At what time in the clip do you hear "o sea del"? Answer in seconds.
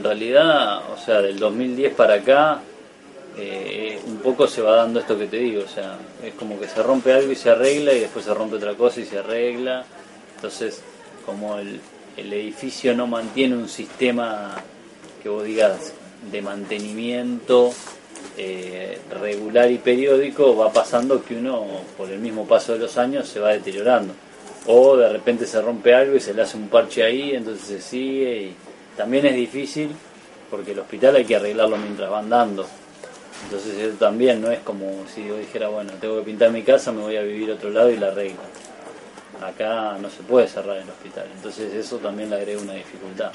0.94-1.38